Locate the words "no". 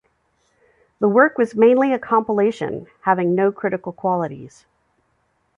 3.35-3.51